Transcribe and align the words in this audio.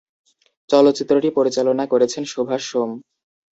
চলচ্চিত্রটি 0.69 1.29
পরিচালনা 1.37 1.85
করেছেন 1.91 2.23
সুভাষ 2.25 2.61
সোম। 2.71 2.91